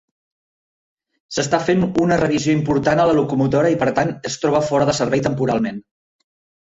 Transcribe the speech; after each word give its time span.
S'està 1.35 1.59
fent 1.65 1.83
una 2.05 2.17
revisió 2.21 2.55
important 2.59 3.03
a 3.03 3.07
la 3.11 3.17
locomotora 3.21 3.73
i, 3.75 3.77
per 3.85 3.93
tant, 4.01 4.15
es 4.31 4.39
troba 4.47 4.63
fora 4.73 4.89
de 4.93 4.97
servei 5.05 5.27
temporalment. 5.29 5.79